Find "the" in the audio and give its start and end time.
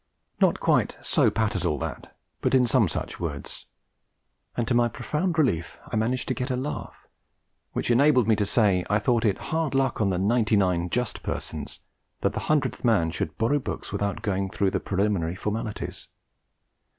10.09-10.17, 12.33-12.39, 14.71-14.79